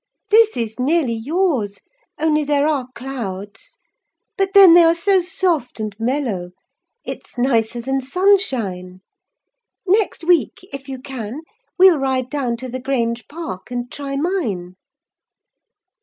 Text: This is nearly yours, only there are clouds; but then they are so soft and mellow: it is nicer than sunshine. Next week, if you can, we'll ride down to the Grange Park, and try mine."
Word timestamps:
This 0.31 0.57
is 0.57 0.79
nearly 0.79 1.13
yours, 1.13 1.79
only 2.19 2.43
there 2.43 2.65
are 2.67 2.87
clouds; 2.95 3.77
but 4.35 4.55
then 4.55 4.73
they 4.73 4.83
are 4.83 4.95
so 4.95 5.21
soft 5.21 5.79
and 5.79 5.95
mellow: 5.99 6.53
it 7.05 7.27
is 7.27 7.37
nicer 7.37 7.81
than 7.81 8.01
sunshine. 8.01 9.01
Next 9.85 10.23
week, 10.23 10.57
if 10.73 10.89
you 10.89 10.97
can, 10.99 11.41
we'll 11.77 11.99
ride 11.99 12.31
down 12.31 12.57
to 12.57 12.67
the 12.67 12.79
Grange 12.79 13.27
Park, 13.27 13.69
and 13.69 13.91
try 13.91 14.15
mine." 14.15 14.73